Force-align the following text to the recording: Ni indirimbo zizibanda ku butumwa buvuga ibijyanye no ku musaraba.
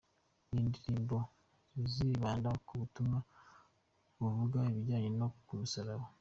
Ni 0.51 0.59
indirimbo 0.65 1.17
zizibanda 1.91 2.49
ku 2.65 2.71
butumwa 2.79 3.19
buvuga 4.19 4.57
ibijyanye 4.71 5.09
no 5.19 5.27
ku 5.45 5.53
musaraba. 5.59 6.05